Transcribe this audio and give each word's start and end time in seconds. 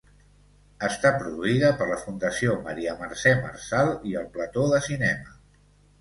Està 0.87 1.09
produïda 1.17 1.69
per 1.81 1.87
la 1.91 1.99
Fundació 2.05 2.55
Maria-Mercè 2.69 3.35
Marçal 3.45 3.93
i 4.13 4.17
El 4.23 4.29
Plató 4.39 4.65
de 4.73 4.85
Cinema. 4.91 5.37